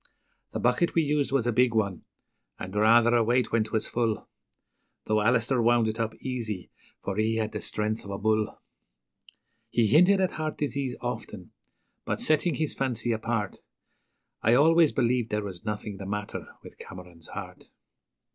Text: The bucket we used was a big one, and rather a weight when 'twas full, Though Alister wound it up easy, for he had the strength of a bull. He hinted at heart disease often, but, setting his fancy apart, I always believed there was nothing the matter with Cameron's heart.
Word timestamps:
The 0.53 0.59
bucket 0.59 0.95
we 0.95 1.03
used 1.03 1.31
was 1.31 1.45
a 1.45 1.51
big 1.53 1.75
one, 1.75 2.05
and 2.57 2.73
rather 2.75 3.15
a 3.15 3.23
weight 3.23 3.51
when 3.51 3.63
'twas 3.65 3.85
full, 3.85 4.27
Though 5.05 5.21
Alister 5.21 5.61
wound 5.61 5.87
it 5.87 5.99
up 5.99 6.15
easy, 6.15 6.71
for 7.03 7.17
he 7.17 7.35
had 7.35 7.51
the 7.51 7.61
strength 7.61 8.03
of 8.03 8.09
a 8.09 8.17
bull. 8.17 8.59
He 9.69 9.85
hinted 9.85 10.19
at 10.19 10.31
heart 10.31 10.57
disease 10.57 10.95
often, 11.01 11.51
but, 12.03 12.19
setting 12.19 12.55
his 12.55 12.73
fancy 12.73 13.11
apart, 13.11 13.57
I 14.41 14.55
always 14.55 14.91
believed 14.91 15.29
there 15.29 15.43
was 15.43 15.65
nothing 15.65 15.97
the 15.97 16.07
matter 16.07 16.47
with 16.63 16.79
Cameron's 16.79 17.27
heart. 17.27 17.65